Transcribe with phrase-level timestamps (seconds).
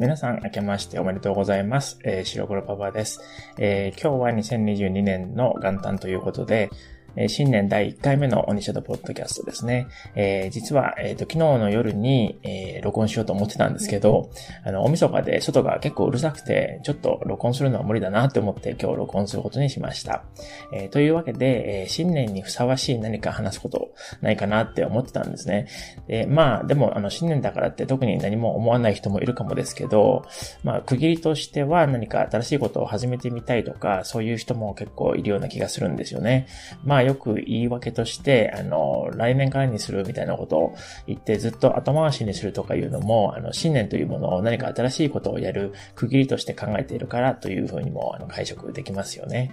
[0.00, 1.98] 皆さん、明けましておめでとうございます。
[2.04, 3.20] えー、白黒パパです。
[3.58, 6.70] えー、今日は2022年の元旦ということで、
[7.16, 9.88] え新年第1回目のオニシャドポッドキャストですね。
[10.14, 14.30] えー、実は、え、ー、と、昨日の夜に、えー、録音しようと思ってたんですけど、
[14.64, 20.24] あの、おみそかで外が結構うるさくて、ちょっと録音するのは無理だなって思って今日録音することにしました。
[20.72, 25.68] えというわけで、え新年にふさわしい何か話すことないかなって思ってたんですね。
[26.06, 30.24] で、まあ、でも、あの、新年だからって特に何も思わない人もいるかもですけど、
[30.64, 36.46] まあ、区切りとしては何か新しいことを始めてみたいとか、そういう人も結構いるような気がするんですよね。
[36.84, 40.74] まあ、よく言い訳として、あの、来年からにするみたいなことを
[41.06, 49.50] 言ってずっと後回しにするとかいうのも、あの、信念というものを何か新しいことをやる区切りとして考えているからというふうにも、あの、解釈できますよね。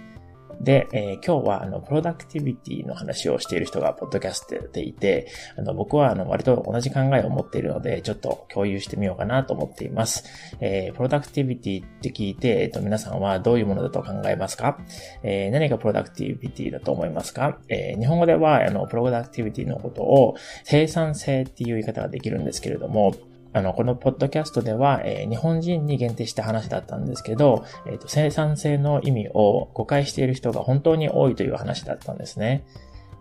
[0.60, 10.24] で、えー、今日は、あの、プロダクティビティの話をしている人が、ポッドキャストでいて、あの、僕は、あの、割と同じ考えを持っているので、ちょっと共有してみようかなと思っています。
[10.60, 14.78] えー、プロダクティビティって聞いて、えっ、ー、と、皆さんはどういうものだと考えますか？
[15.22, 17.58] えー、何がプロダクティビティだと思いますか？
[17.68, 20.34] えー、日本語では、あの、プロダクティビティのことを、
[20.64, 23.14] 生産性っていう言い方ができるんですけれども、
[23.52, 32.64] あの、このポッドキャストでは、えー、日本人に限定した話だったんですけど、えっ、ー、と、生産性の意味を誤解している人が本当に多いという話だったんですね。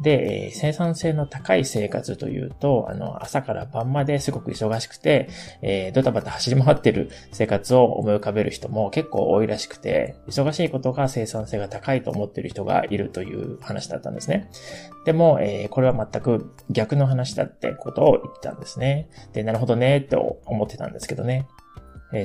[0.02, 5.30] で、生産性の高い生活というと、あの、朝から晩まですごく忙しくて、
[5.62, 14.50] えー、ドタバタ走り回ってる生活を思い浮かべる人も結構多いらしくて、忙しいことが生産性が高いと思ってる人がいるという話だったんですね。
[15.06, 19.10] でも、えー、これは全く逆の話だってことを言ったんですね。
[19.34, 21.48] で、なるほどね、って思ってたんですけどね。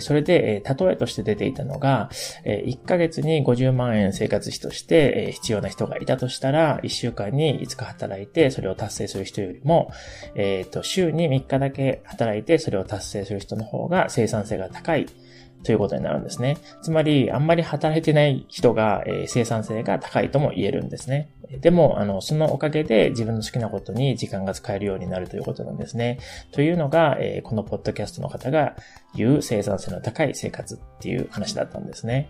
[0.00, 2.08] それで、例えとして出ていたのが、
[2.44, 9.92] 1ヶ月に50万円生活費として必要な人がいたとしたら、1週間に5日働いてそれを達成する人よりも、
[10.34, 15.06] えっ、と、週に3日だけ働いてそれを達成する人の方が生産性が高い。
[15.64, 16.58] ということになるんですね。
[16.82, 21.30] つまり、あんまり働いてない人が、え、生産性が高いとも言えるんですね。
[21.60, 26.18] でも、あの、そのおかげで自分の好きなことに時間が使えるようになるということなんですね。
[26.50, 28.76] というのが、え、このポッドキャストの方が
[29.14, 32.28] 言う生産性の高い生活っていう話だったんですね。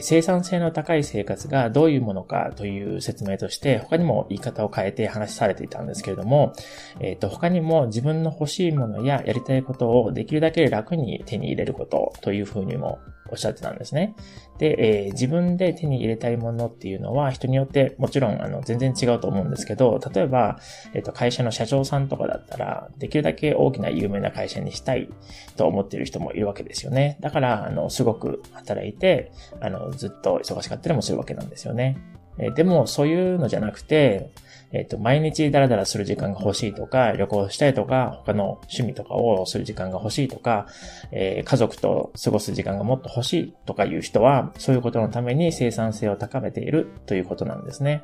[0.00, 6.52] 生産性の高い生活がどういうものかという説明として、他にも言い方を変えて話されていたんですけれども、
[7.00, 12.98] えっ、ー、と、他にも自分の欲しいものややりたいことをできるだけ楽に手に入れることというふうにも
[13.30, 14.14] おっしゃってたんですね。
[14.58, 20.58] で、えー、自分で手に入れたいものっていうのは人によってもちろんあの全然違うと思うんですけど、例えば、
[20.94, 25.08] えっ、ー、と、会社の社長さんとかだったら、できるだけ大きな有名な会社にしたい
[25.56, 27.18] と思っている人もいるわけですよね。
[27.20, 31.98] だから、あの、すごく働いて、あの、ずっと忙しかったりもするわけなんですよね。
[32.38, 34.30] えー、でも、そういうのじゃなくて、
[34.70, 40.66] えっ、と、毎日ダラダラする時間が欲しいとか、旅行したいとか、他の趣味とかをする時間が欲しいとか、
[41.10, 48.02] えー、家族と過ごす時間がもっと欲しいとかいう人は、そういうことのために生産性を高めているということなんですね。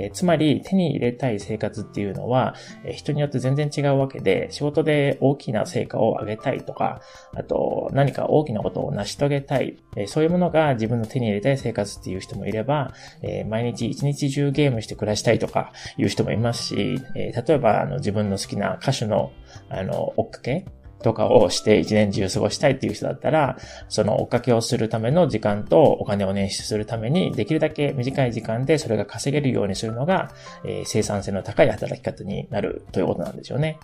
[0.00, 2.54] え、つまり手に入れたい生活っていうのは、
[2.84, 7.00] え、人によって全然違うわけで、仕事で大きな成果を上げたいとか、
[7.34, 12.92] あと何か大きなことを成し遂げたい、え、そういうものが自分の手に入れたい生活っていう人もいれば、
[13.22, 19.32] え毎日一日中ゲームして暮らしたいとかいう人もいますし、え例えばあの自分の好きな歌手の
[19.68, 20.64] あの追っかけ
[21.02, 30.32] とかをして一年中過ごしたいっていう人だったら、その追っかけをするための時間とお金を捻出するために、できるだけ短い時間でそれが稼げるようにするのが、
[30.64, 33.78] えー、生産性の高い働き方になるということなんですよね。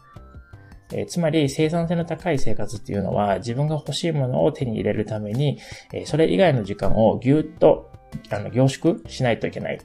[0.92, 5.58] えー、つまり生産性の高い生活っていうのは自分が欲しいものを手に入れるために、
[5.92, 7.90] えー、それ以外の時間をぎゅっと
[8.30, 9.78] あの凝縮しないといけない。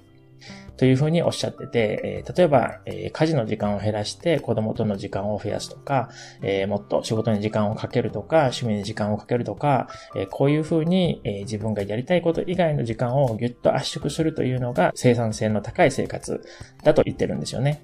[0.79, 6.09] というふうにおっしゃってて、え、例えば、え、家事の時間を減らして子供との時間を増やすとか、
[6.41, 16.41] え、もっと仕事に時間をかけるとか、趣味に時間をかけるとか、えこういうふうに、え自分がやりたいこと以外の時間をぎゅっと圧縮するというのが生産性の高い生活
[16.81, 17.81] だと言ってるんですよね。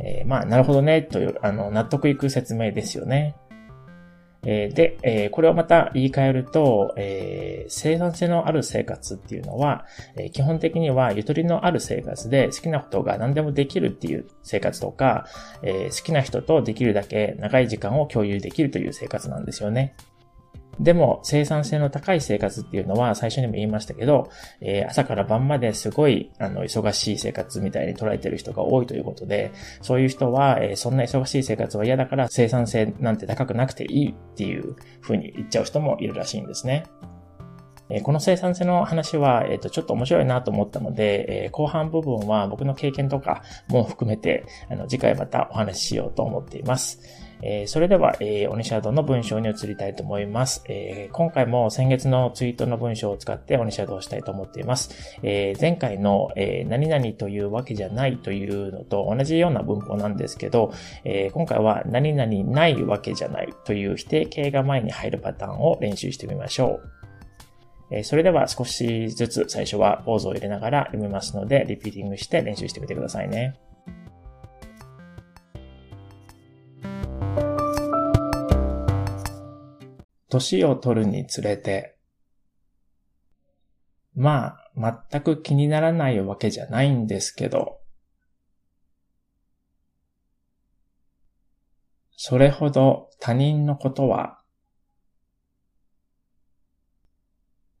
[0.00, 3.36] えまあ、なるほどね、という、あの、納得いく説明ですよね。
[4.44, 9.86] え、で、え、これをまた言い換えると、え、生産性のある生活っていうのは、
[10.16, 15.26] え基本的にはゆとりのある生活で好きなことが何でもできるっていう生活とか、
[15.62, 19.94] え好きな人とできるだけ長い時間を共有できるという生活なんですよね。
[20.82, 24.30] でも、生産性の高い生活っていうのは、最初にも言いましたけど、
[24.60, 36.84] えー、朝から晩まですごい、あの、忙しい生活みたいに捉えてる人が多いということで、そういう人は、えー、そんな忙しい生活は嫌だから生産性なんて高くなくていいっていう風に言っちゃう人もいるらしいんですね。
[37.88, 47.00] えこの生産性の話は、えっ、と、ちょっと面白いなと思ったので、え後半部分は僕の経験とかも含めて、あの、次回またお話ししようと思っています。
[47.42, 50.62] えー、それでは、えー、オニシャドウの文章に移りたいと思います。
[50.68, 55.18] えー、今回も先月のツイートの文章を使ってオニシャドウをしたいと思っています。
[55.22, 60.72] えー、前回の、えー、何々というわけじゃないというのと同じような文法なんですけど、
[61.04, 67.02] えー、今回は何々ないわけじゃないという否定形が前に入るパターンを練習してみましょう。
[67.94, 73.54] えそれでは少しずつ最初はポーズを入れながら読みますので、リピーティングして練習してみてくださいね。
[80.32, 81.98] 年を取るにつれて、
[84.14, 87.80] まあ、全く気にならないわけじゃないんですけど、
[92.16, 94.38] それほど他人のことは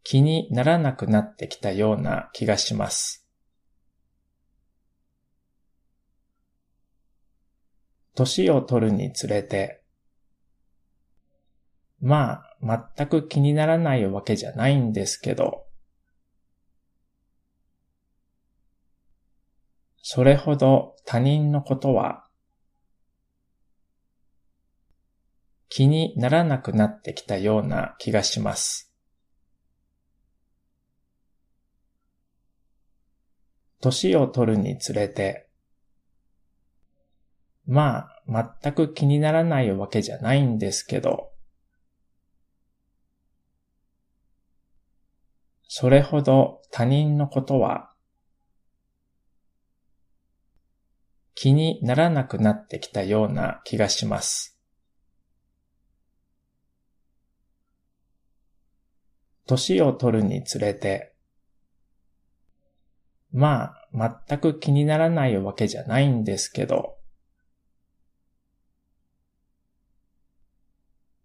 [0.02, 3.26] 気にならなくなってきたような気がします。
[8.14, 9.81] 年を取るにつれて、
[12.02, 15.64] まあ、全く気にならないわけじゃないんですけど、
[20.02, 22.26] それほど他人のことは
[25.68, 28.92] 気にならなくなってきたような気がします。
[33.80, 35.48] 年を取るにつれて、
[37.64, 41.32] まあ、全く気にならないわけじゃないんですけど、
[45.74, 47.94] それほど他人のことは
[51.34, 54.60] 気にならなくなってきたような気がします。
[59.46, 61.14] 年を取るにつれて、
[63.32, 66.98] まあ、全く気にならないわけじゃないんですけど、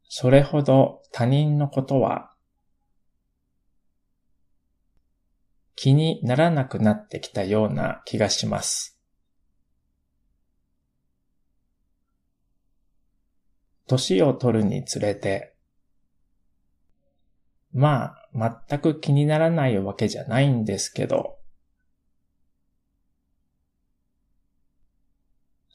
[0.07, 2.31] それほど他人のことは
[5.77, 8.99] 気にならなくなってきたような気がします。
[13.85, 15.55] 年を取るにつれて、
[17.71, 21.37] まあ、全く気にならないわけじゃないんですけど、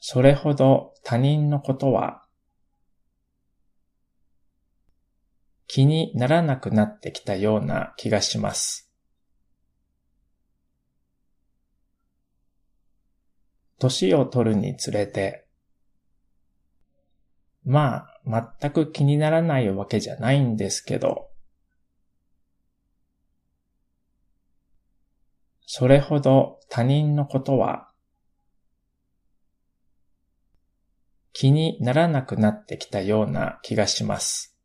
[0.01, 2.25] それほど他人のことは
[5.67, 8.92] 気にならなくなってきたような気がします。
[13.83, 15.45] 年を取るにつれて、
[17.65, 21.29] まあ、全く気にならないわけじゃないんですけど、
[25.65, 27.89] それほど他人のことは
[31.33, 34.57] 気にならなくなってきたような気がします。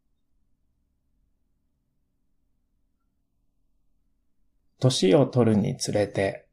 [4.78, 6.47] 年を取るにつれて、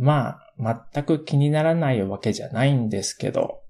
[0.00, 3.60] まあ、全く気にならないわけじゃないんですけど、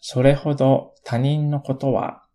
[0.00, 2.26] それほど他人のことは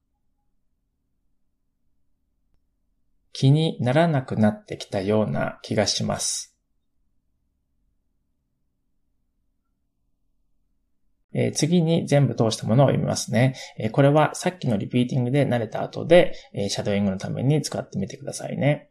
[3.33, 6.55] 気にならなくなってきたような気がします。
[11.33, 13.55] え、次に全部通したものを読みますね。
[13.77, 18.86] え、これはさっきのリピーティングで慣れた後で、え、シャドーイングのために使ってみてくださいね。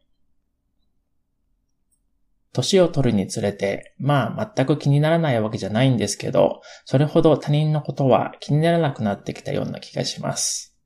[2.53, 10.76] 年を取るにつれて、まあ全く気にならないわけじゃないんですけど、それほど他人のことは気にならなくなってきたような気がします。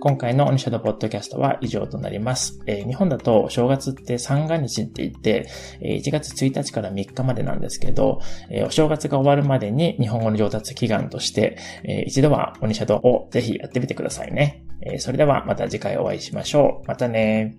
[0.00, 2.60] 今回のオニシャドポッドキャストは以上となります。
[2.66, 5.48] えー、日本だと正月って三が日って言って、
[5.80, 14.64] え、1月1日から3日までなんですけど、え、お正月が終わるまでに日本語の上達祈願として、え一度はオニシャドをぜひやってみてくださいね。
[14.82, 16.86] えそれではまた次回お会いしましょう。
[16.86, 17.56] またね